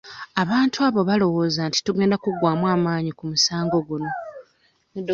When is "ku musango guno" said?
3.17-4.09